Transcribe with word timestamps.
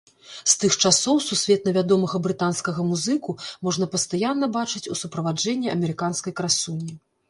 З 0.35 0.53
тых 0.61 0.77
часоў 0.87 1.19
сусветна 1.25 1.73
вядомага 1.75 2.23
брытанскага 2.29 2.87
музыку 2.89 3.37
можна 3.69 3.91
пастаянна 3.95 4.53
бачыць 4.59 4.85
у 4.93 5.01
суправаджэнні 5.05 5.75
амерыканскай 5.81 6.33
красуні. 6.41 6.97